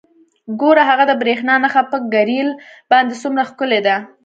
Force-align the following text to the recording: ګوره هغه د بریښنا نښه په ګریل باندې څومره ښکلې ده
ګوره 0.59 0.83
هغه 0.89 1.03
د 1.07 1.11
بریښنا 1.21 1.55
نښه 1.63 1.81
په 1.91 1.97
ګریل 2.13 2.49
باندې 2.91 3.13
څومره 3.21 3.43
ښکلې 3.49 3.79
ده 3.87 3.95